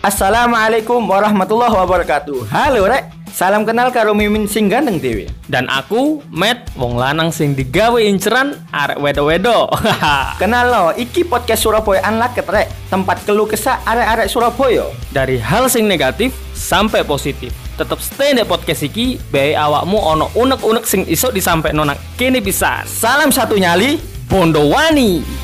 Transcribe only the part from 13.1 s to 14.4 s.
keluh kesah arek-arek